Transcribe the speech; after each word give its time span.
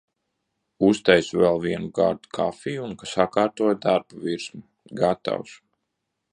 Uztaisu 0.87 1.41
vēl 1.41 1.61
vienu 1.65 1.91
gardu 1.99 2.33
kafiju 2.39 2.87
un 2.87 2.97
sakārtoju 3.13 3.79
darbvirsmu. 3.87 4.67
Gatavs! 5.05 5.57